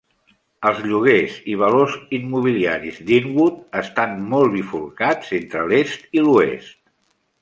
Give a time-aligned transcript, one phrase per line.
[0.69, 6.75] Els lloguers i valors immobiliaris d'Inwood estan molt bifurcats entre l'est i l'oest.